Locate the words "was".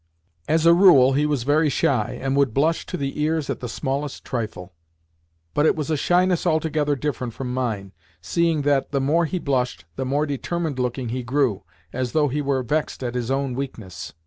1.27-1.43, 5.75-5.91